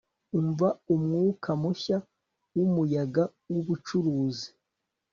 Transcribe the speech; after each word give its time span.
umva 0.39 0.67
umwuka 0.93 1.49
mushya 1.61 1.97
wumuyaga 2.55 3.23
wubucuruzi 3.51 4.47